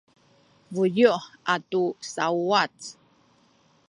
buyu’ 0.73 1.13
atu 1.53 1.81
sauwac 2.13 2.75